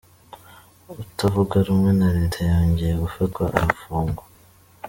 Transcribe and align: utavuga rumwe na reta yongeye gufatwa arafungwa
utavuga 1.01 1.55
rumwe 1.67 1.89
na 1.99 2.07
reta 2.17 2.39
yongeye 2.51 2.93
gufatwa 3.03 3.43
arafungwa 3.59 4.23